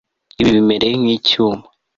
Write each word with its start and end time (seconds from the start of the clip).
Ibi 0.39 0.45
biremereye 0.47 0.93
nkicyuma 1.01 1.65